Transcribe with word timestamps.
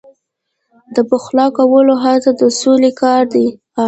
د 0.93 0.97
پخلا 1.09 1.45
کولو 1.57 1.93
هڅه 2.03 2.29
د 2.39 2.41
سولې 2.59 2.91
کار 3.01 3.23
دی. 3.33 3.47